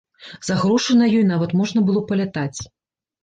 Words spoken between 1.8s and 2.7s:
было палятаць.